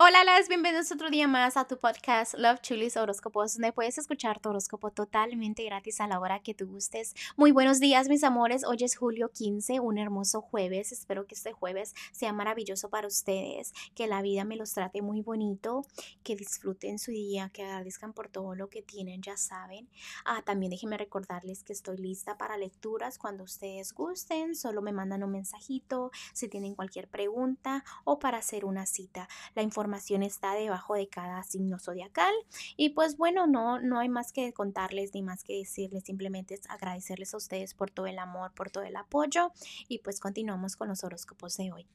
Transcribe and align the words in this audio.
Hola, 0.00 0.22
las 0.22 0.46
bienvenidos 0.46 0.92
otro 0.92 1.10
día 1.10 1.26
más 1.26 1.56
a 1.56 1.66
tu 1.66 1.76
podcast 1.76 2.34
Love 2.34 2.60
Chulis 2.60 2.96
Horóscopos, 2.96 3.54
donde 3.54 3.72
puedes 3.72 3.98
escuchar 3.98 4.38
tu 4.38 4.50
horóscopo 4.50 4.92
totalmente 4.92 5.64
gratis 5.64 6.00
a 6.00 6.06
la 6.06 6.20
hora 6.20 6.38
que 6.38 6.54
tú 6.54 6.68
gustes. 6.68 7.16
Muy 7.36 7.50
buenos 7.50 7.80
días, 7.80 8.08
mis 8.08 8.22
amores. 8.22 8.62
Hoy 8.64 8.76
es 8.82 8.96
julio 8.96 9.32
15, 9.32 9.80
un 9.80 9.98
hermoso 9.98 10.40
jueves. 10.40 10.92
Espero 10.92 11.26
que 11.26 11.34
este 11.34 11.50
jueves 11.50 11.96
sea 12.12 12.32
maravilloso 12.32 12.90
para 12.90 13.08
ustedes, 13.08 13.72
que 13.96 14.06
la 14.06 14.22
vida 14.22 14.44
me 14.44 14.54
los 14.54 14.72
trate 14.72 15.02
muy 15.02 15.20
bonito, 15.20 15.84
que 16.22 16.36
disfruten 16.36 17.00
su 17.00 17.10
día, 17.10 17.50
que 17.52 17.64
agradezcan 17.64 18.12
por 18.12 18.28
todo 18.28 18.54
lo 18.54 18.70
que 18.70 18.82
tienen, 18.82 19.20
ya 19.20 19.36
saben. 19.36 19.88
Ah, 20.24 20.42
también 20.42 20.70
déjenme 20.70 20.96
recordarles 20.96 21.64
que 21.64 21.72
estoy 21.72 21.96
lista 21.96 22.38
para 22.38 22.56
lecturas 22.56 23.18
cuando 23.18 23.42
ustedes 23.42 23.92
gusten. 23.92 24.54
Solo 24.54 24.80
me 24.80 24.92
mandan 24.92 25.24
un 25.24 25.32
mensajito 25.32 26.12
si 26.34 26.46
tienen 26.46 26.76
cualquier 26.76 27.08
pregunta 27.08 27.82
o 28.04 28.20
para 28.20 28.38
hacer 28.38 28.64
una 28.64 28.86
cita. 28.86 29.28
La 29.56 29.62
información 29.62 29.87
está 30.22 30.54
debajo 30.54 30.94
de 30.94 31.08
cada 31.08 31.42
signo 31.42 31.78
zodiacal. 31.78 32.34
Y 32.76 32.90
pues 32.90 33.16
bueno, 33.16 33.46
no, 33.46 33.80
no 33.80 33.98
hay 33.98 34.08
más 34.08 34.32
que 34.32 34.52
contarles 34.52 35.14
ni 35.14 35.22
más 35.22 35.44
que 35.44 35.54
decirles, 35.54 36.04
simplemente 36.04 36.54
es 36.54 36.68
agradecerles 36.70 37.34
a 37.34 37.38
ustedes 37.38 37.74
por 37.74 37.90
todo 37.90 38.06
el 38.06 38.18
amor, 38.18 38.52
por 38.54 38.70
todo 38.70 38.84
el 38.84 38.96
apoyo. 38.96 39.52
Y 39.88 39.98
pues 39.98 40.20
continuamos 40.20 40.76
con 40.76 40.88
los 40.88 41.04
horóscopos 41.04 41.56
de 41.56 41.72
hoy. 41.72 41.86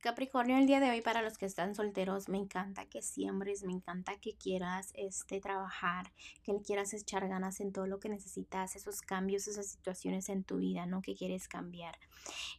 Capricornio, 0.00 0.56
el 0.56 0.68
día 0.68 0.78
de 0.78 0.90
hoy 0.90 1.00
para 1.00 1.22
los 1.22 1.38
que 1.38 1.46
están 1.46 1.74
solteros, 1.74 2.28
me 2.28 2.38
encanta 2.38 2.86
que 2.86 3.02
siembres, 3.02 3.64
me 3.64 3.72
encanta 3.72 4.16
que 4.20 4.36
quieras 4.36 4.92
este, 4.94 5.40
trabajar, 5.40 6.12
que 6.44 6.52
le 6.52 6.62
quieras 6.62 6.94
echar 6.94 7.26
ganas 7.26 7.58
en 7.58 7.72
todo 7.72 7.88
lo 7.88 7.98
que 7.98 8.08
necesitas, 8.08 8.76
esos 8.76 9.00
cambios, 9.00 9.48
esas 9.48 9.66
situaciones 9.66 10.28
en 10.28 10.44
tu 10.44 10.58
vida, 10.58 10.86
¿no? 10.86 11.02
Que 11.02 11.16
quieres 11.16 11.48
cambiar. 11.48 11.98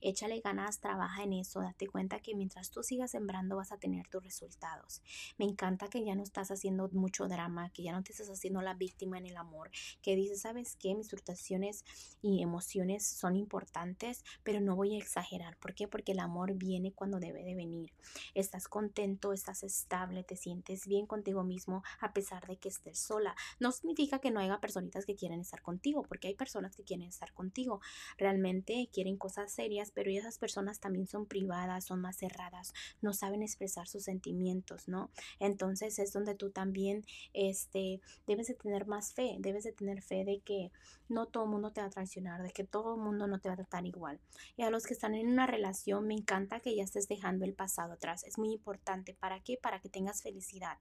Échale 0.02 0.42
ganas, 0.42 0.82
trabaja 0.82 1.24
en 1.24 1.32
eso, 1.32 1.62
date 1.62 1.88
cuenta 1.88 2.20
que 2.20 2.36
mientras 2.36 2.72
tú 2.72 2.84
sigas 2.84 3.12
sembrando 3.12 3.56
vas 3.56 3.72
a 3.72 3.78
tener 3.78 4.10
tus 4.10 4.22
resultados. 4.22 5.02
Me 5.38 5.46
encanta 5.46 5.88
que 5.88 6.04
ya 6.04 6.16
no 6.16 6.24
estás 6.24 6.52
haciendo 6.52 6.90
mucho 6.92 7.30
drama, 7.30 7.70
que 7.70 7.84
ya 7.84 7.94
no 7.94 8.04
te 8.04 8.12
estás 8.12 8.30
haciendo 8.30 8.62
la 8.62 8.74
víctima 8.74 9.18
en 9.18 9.28
el 9.28 9.38
amor, 9.38 9.72
que 10.02 10.18
dices, 10.18 10.42
¿sabes 10.42 10.76
qué? 10.76 10.94
Mis 10.94 11.10
frustraciones 11.10 11.86
y 12.22 12.44
emociones 12.44 13.08
son 13.08 13.38
importantes, 13.38 14.26
pero 14.44 14.60
no 14.60 14.76
voy 14.76 14.96
a 14.96 15.00
exagerar. 15.00 15.56
¿Por 15.56 15.74
qué? 15.74 15.88
Porque 15.88 16.12
el 16.12 16.20
amor 16.20 16.56
viene 16.56 16.92
cuando 16.92 17.18
debe 17.32 17.44
de 17.44 17.56
venir. 17.56 17.92
Estás 18.34 18.68
contento, 18.68 19.34
estás 19.34 19.64
estable, 19.64 20.24
te 20.24 20.36
sientes 20.36 20.88
bien 20.88 21.06
contigo 21.06 21.44
mismo 21.44 21.84
a 22.00 22.14
pesar 22.14 22.46
de 22.48 22.58
que 22.58 22.70
estés 22.70 23.00
sola. 23.00 23.36
No 23.60 23.72
significa 23.72 24.20
que 24.20 24.32
no 24.32 24.40
haya 24.40 24.60
personitas 24.60 25.06
que 25.06 25.16
quieren 25.16 25.40
estar 25.40 25.62
contigo, 25.62 26.04
porque 26.04 26.28
hay 26.28 26.36
personas 26.36 26.76
que 26.76 26.84
quieren 26.84 27.08
estar 27.08 27.34
contigo. 27.34 27.82
Realmente 28.18 28.90
quieren 28.92 29.18
cosas 29.18 29.52
serias, 29.52 29.92
pero 29.92 30.12
esas 30.12 30.38
personas 30.38 30.80
también 30.80 31.08
son 31.08 31.26
privadas, 31.26 31.86
son 31.86 32.02
más 32.02 32.18
cerradas, 32.18 32.74
no 33.02 33.14
saben 33.14 33.44
expresar 33.44 33.88
sus 33.88 34.04
sentimientos, 34.04 34.88
¿no? 34.88 35.10
Entonces 35.40 36.00
es 36.00 36.14
donde 36.14 36.36
tú 36.36 36.50
también 36.50 37.06
este, 37.34 38.02
debes 38.28 38.48
de 38.48 38.56
tener 38.56 38.88
más 38.88 39.14
fe, 39.14 39.36
debes 39.40 39.64
de 39.64 39.72
tener 39.72 40.02
fe 40.02 40.26
de 40.26 40.40
que 40.40 40.72
no 41.08 41.26
todo 41.26 41.46
el 41.46 41.50
mundo 41.50 41.72
te 41.72 41.82
va 41.82 41.88
a 41.88 41.90
traicionar, 41.90 42.44
de 42.44 42.52
que 42.52 42.64
todo 42.64 42.96
el 42.96 43.02
mundo 43.02 43.28
no 43.28 43.40
te 43.40 43.50
va 43.50 43.54
a 43.54 43.58
tratar 43.58 43.86
igual. 43.86 44.20
Y 44.58 44.64
a 44.64 44.70
los 44.70 44.86
que 44.86 44.94
están 44.94 45.16
en 45.16 45.28
una 45.28 45.48
relación, 45.48 46.08
me 46.08 46.14
encanta 46.14 46.60
que 46.60 46.76
ya 46.76 46.84
estés 46.84 47.08
dejando 47.08 47.19
el 47.46 47.54
pasado 47.54 47.94
atrás. 47.94 48.24
Es 48.24 48.38
muy 48.38 48.52
importante. 48.52 49.14
¿Para 49.14 49.40
qué? 49.42 49.58
Para 49.62 49.80
que 49.80 49.90
tengas 49.90 50.22
felicidad. 50.22 50.78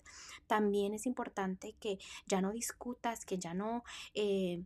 También 0.46 0.94
es 0.94 1.06
importante 1.06 1.74
que 1.80 1.98
ya 2.26 2.40
no 2.40 2.52
discutas, 2.52 3.24
que 3.24 3.38
ya 3.38 3.54
no... 3.54 3.84
Eh, 4.14 4.62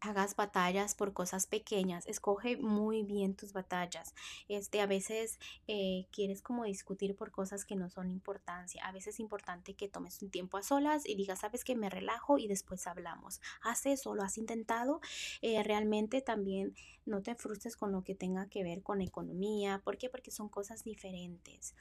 hagas 0.00 0.36
batallas 0.36 0.94
por 0.94 1.12
cosas 1.12 1.46
pequeñas, 1.46 2.06
escoge 2.06 2.56
muy 2.56 3.02
bien 3.02 3.34
tus 3.34 3.52
batallas. 3.52 4.14
Este, 4.48 4.80
a 4.80 4.86
veces 4.86 5.38
eh, 5.66 6.06
quieres 6.12 6.40
como 6.42 6.64
discutir 6.64 7.16
por 7.16 7.30
cosas 7.30 7.64
que 7.64 7.76
no 7.76 7.90
son 7.90 8.10
importancia. 8.10 8.84
A 8.86 8.92
veces 8.92 9.14
es 9.14 9.20
importante 9.20 9.74
que 9.74 9.88
tomes 9.88 10.22
un 10.22 10.30
tiempo 10.30 10.56
a 10.56 10.62
solas 10.62 11.06
y 11.06 11.14
digas, 11.14 11.40
sabes 11.40 11.64
que 11.64 11.74
me 11.74 11.90
relajo 11.90 12.38
y 12.38 12.46
después 12.46 12.86
hablamos. 12.86 13.40
Haz 13.62 13.86
eso, 13.86 14.14
lo 14.14 14.22
has 14.22 14.38
intentado. 14.38 15.00
Eh, 15.42 15.62
realmente 15.62 16.20
también 16.20 16.74
no 17.06 17.22
te 17.22 17.34
frustres 17.34 17.76
con 17.76 17.90
lo 17.90 18.02
que 18.02 18.14
tenga 18.14 18.48
que 18.48 18.62
ver 18.62 18.82
con 18.82 19.00
economía. 19.00 19.80
¿Por 19.84 19.98
qué? 19.98 20.08
Porque 20.08 20.30
son 20.30 20.48
cosas 20.48 20.84
diferentes. 20.84 21.74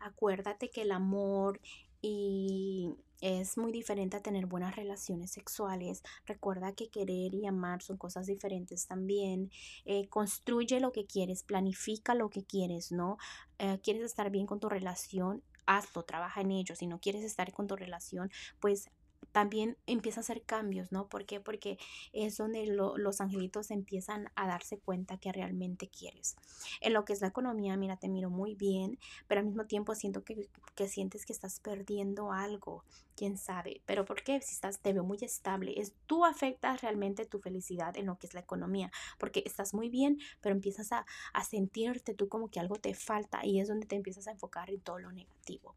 Acuérdate 0.00 0.70
que 0.70 0.82
el 0.82 0.92
amor 0.92 1.60
y 2.02 2.90
es 3.22 3.56
muy 3.56 3.70
diferente 3.70 4.16
a 4.16 4.22
tener 4.22 4.46
buenas 4.46 4.74
relaciones 4.74 5.30
sexuales. 5.30 6.02
Recuerda 6.26 6.72
que 6.72 6.90
querer 6.90 7.32
y 7.34 7.46
amar 7.46 7.80
son 7.80 7.96
cosas 7.96 8.26
diferentes 8.26 8.88
también. 8.88 9.52
Eh, 9.84 10.08
construye 10.08 10.80
lo 10.80 10.92
que 10.92 11.06
quieres, 11.06 11.44
planifica 11.44 12.14
lo 12.14 12.30
que 12.30 12.44
quieres, 12.44 12.90
¿no? 12.90 13.18
Eh, 13.60 13.78
quieres 13.80 14.02
estar 14.02 14.30
bien 14.30 14.46
con 14.46 14.58
tu 14.58 14.68
relación, 14.68 15.44
hazlo, 15.66 16.02
trabaja 16.02 16.40
en 16.40 16.50
ello. 16.50 16.74
Si 16.74 16.88
no 16.88 17.00
quieres 17.00 17.22
estar 17.22 17.52
con 17.52 17.68
tu 17.68 17.76
relación, 17.76 18.30
pues 18.58 18.90
también 19.30 19.76
empieza 19.86 20.20
a 20.20 20.22
hacer 20.22 20.42
cambios, 20.42 20.92
¿no? 20.92 21.08
¿Por 21.08 21.24
qué? 21.24 21.40
Porque 21.40 21.78
es 22.12 22.36
donde 22.36 22.66
los 22.66 23.20
angelitos 23.20 23.70
empiezan 23.70 24.30
a 24.34 24.46
darse 24.46 24.78
cuenta 24.78 25.18
que 25.18 25.32
realmente 25.32 25.88
quieres. 25.88 26.36
En 26.80 26.92
lo 26.92 27.04
que 27.04 27.12
es 27.12 27.20
la 27.20 27.28
economía, 27.28 27.76
mira, 27.76 27.96
te 27.96 28.08
miro 28.08 28.30
muy 28.30 28.54
bien, 28.54 28.98
pero 29.28 29.40
al 29.40 29.46
mismo 29.46 29.66
tiempo 29.66 29.94
siento 29.94 30.24
que, 30.24 30.48
que 30.74 30.88
sientes 30.88 31.24
que 31.24 31.32
estás 31.32 31.60
perdiendo 31.60 32.32
algo, 32.32 32.84
quién 33.16 33.38
sabe. 33.38 33.80
Pero 33.86 34.04
¿por 34.04 34.22
qué? 34.22 34.40
Si 34.40 34.54
estás, 34.54 34.80
te 34.80 34.92
veo 34.92 35.04
muy 35.04 35.18
estable, 35.22 35.80
es 35.80 35.92
tú 36.06 36.24
afectas 36.24 36.80
realmente 36.82 37.24
tu 37.24 37.38
felicidad 37.38 37.96
en 37.96 38.06
lo 38.06 38.18
que 38.18 38.26
es 38.26 38.34
la 38.34 38.40
economía, 38.40 38.90
porque 39.18 39.42
estás 39.46 39.74
muy 39.74 39.88
bien, 39.88 40.18
pero 40.40 40.54
empiezas 40.54 40.92
a, 40.92 41.06
a 41.32 41.44
sentirte 41.44 42.14
tú 42.14 42.28
como 42.28 42.48
que 42.48 42.60
algo 42.60 42.76
te 42.76 42.94
falta 42.94 43.44
y 43.44 43.60
es 43.60 43.68
donde 43.68 43.86
te 43.86 43.96
empiezas 43.96 44.26
a 44.26 44.32
enfocar 44.32 44.70
en 44.70 44.80
todo 44.80 44.98
lo 44.98 45.12
negativo. 45.12 45.74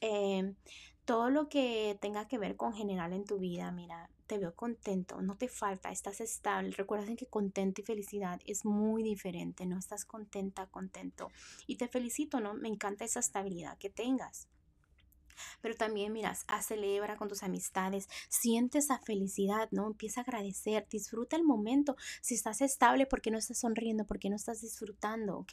Eh, 0.00 0.54
todo 1.12 1.28
lo 1.28 1.50
que 1.50 1.98
tenga 2.00 2.26
que 2.26 2.38
ver 2.38 2.56
con 2.56 2.72
general 2.72 3.12
en 3.12 3.26
tu 3.26 3.38
vida, 3.38 3.70
mira, 3.70 4.08
te 4.26 4.38
veo 4.38 4.54
contento, 4.54 5.20
no 5.20 5.36
te 5.36 5.46
falta, 5.46 5.90
estás 5.90 6.22
estable. 6.22 6.70
Recuerden 6.70 7.16
que 7.16 7.26
contento 7.26 7.82
y 7.82 7.84
felicidad 7.84 8.40
es 8.46 8.64
muy 8.64 9.02
diferente, 9.02 9.66
no 9.66 9.78
estás 9.78 10.06
contenta, 10.06 10.68
contento. 10.68 11.30
Y 11.66 11.76
te 11.76 11.86
felicito, 11.86 12.40
¿no? 12.40 12.54
Me 12.54 12.68
encanta 12.68 13.04
esa 13.04 13.20
estabilidad 13.20 13.76
que 13.76 13.90
tengas. 13.90 14.48
Pero 15.60 15.74
también, 15.74 16.14
miras, 16.14 16.46
celebra 16.62 17.18
con 17.18 17.28
tus 17.28 17.42
amistades, 17.42 18.08
siente 18.30 18.78
esa 18.78 18.98
felicidad, 19.00 19.68
¿no? 19.70 19.88
Empieza 19.88 20.22
a 20.22 20.24
agradecer, 20.24 20.86
disfruta 20.88 21.36
el 21.36 21.44
momento. 21.44 21.94
Si 22.22 22.34
estás 22.34 22.62
estable, 22.62 23.04
¿por 23.04 23.20
qué 23.20 23.30
no 23.30 23.36
estás 23.36 23.58
sonriendo? 23.58 24.06
¿Por 24.06 24.18
qué 24.18 24.30
no 24.30 24.36
estás 24.36 24.62
disfrutando? 24.62 25.36
¿Ok? 25.36 25.52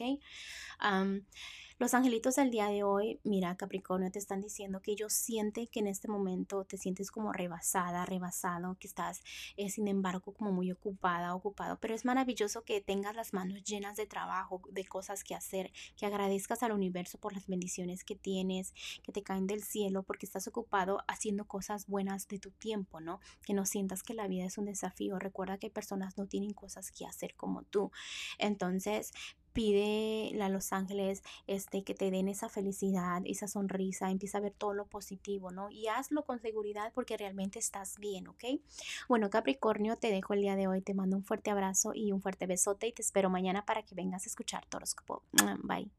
Los 1.80 1.94
angelitos 1.94 2.36
del 2.36 2.50
día 2.50 2.66
de 2.66 2.82
hoy, 2.82 3.20
mira 3.24 3.56
Capricornio, 3.56 4.10
te 4.10 4.18
están 4.18 4.42
diciendo 4.42 4.82
que 4.82 4.92
ellos 4.92 5.14
sienten 5.14 5.66
que 5.66 5.80
en 5.80 5.86
este 5.86 6.08
momento 6.08 6.66
te 6.66 6.76
sientes 6.76 7.10
como 7.10 7.32
rebasada, 7.32 8.04
rebasado, 8.04 8.76
que 8.78 8.86
estás 8.86 9.22
eh, 9.56 9.70
sin 9.70 9.88
embargo 9.88 10.34
como 10.34 10.52
muy 10.52 10.70
ocupada, 10.70 11.34
ocupado, 11.34 11.78
pero 11.80 11.94
es 11.94 12.04
maravilloso 12.04 12.64
que 12.64 12.82
tengas 12.82 13.16
las 13.16 13.32
manos 13.32 13.64
llenas 13.64 13.96
de 13.96 14.04
trabajo, 14.04 14.60
de 14.70 14.84
cosas 14.84 15.24
que 15.24 15.34
hacer, 15.34 15.72
que 15.96 16.04
agradezcas 16.04 16.62
al 16.62 16.72
universo 16.72 17.16
por 17.16 17.32
las 17.32 17.46
bendiciones 17.46 18.04
que 18.04 18.14
tienes, 18.14 18.74
que 19.02 19.10
te 19.10 19.22
caen 19.22 19.46
del 19.46 19.62
cielo 19.62 20.02
porque 20.02 20.26
estás 20.26 20.46
ocupado 20.48 20.98
haciendo 21.08 21.46
cosas 21.46 21.86
buenas 21.86 22.28
de 22.28 22.38
tu 22.38 22.50
tiempo, 22.50 23.00
¿no? 23.00 23.20
Que 23.42 23.54
no 23.54 23.64
sientas 23.64 24.02
que 24.02 24.12
la 24.12 24.28
vida 24.28 24.44
es 24.44 24.58
un 24.58 24.66
desafío. 24.66 25.18
Recuerda 25.18 25.56
que 25.56 25.70
personas 25.70 26.18
no 26.18 26.26
tienen 26.26 26.52
cosas 26.52 26.90
que 26.90 27.06
hacer 27.06 27.34
como 27.36 27.62
tú. 27.62 27.90
Entonces, 28.38 29.12
pide 29.52 30.36
a 30.42 30.48
los 30.48 30.72
ángeles 30.72 31.22
este, 31.46 31.82
que 31.82 31.94
te 31.94 32.10
den 32.10 32.28
esa 32.28 32.48
felicidad, 32.48 33.22
esa 33.24 33.48
sonrisa, 33.48 34.10
empieza 34.10 34.38
a 34.38 34.40
ver 34.40 34.52
todo 34.52 34.74
lo 34.74 34.86
positivo, 34.86 35.50
¿no? 35.50 35.70
Y 35.70 35.88
hazlo 35.88 36.24
con 36.24 36.40
seguridad 36.40 36.92
porque 36.94 37.16
realmente 37.16 37.58
estás 37.58 37.98
bien, 37.98 38.28
¿ok? 38.28 38.44
Bueno, 39.08 39.30
Capricornio, 39.30 39.96
te 39.96 40.10
dejo 40.10 40.34
el 40.34 40.42
día 40.42 40.56
de 40.56 40.66
hoy, 40.66 40.80
te 40.80 40.94
mando 40.94 41.16
un 41.16 41.24
fuerte 41.24 41.50
abrazo 41.50 41.92
y 41.94 42.12
un 42.12 42.22
fuerte 42.22 42.46
besote 42.46 42.86
y 42.86 42.92
te 42.92 43.02
espero 43.02 43.30
mañana 43.30 43.64
para 43.64 43.82
que 43.82 43.94
vengas 43.94 44.24
a 44.24 44.28
escuchar 44.28 44.66
tu 44.66 44.78
Bye. 45.62 45.90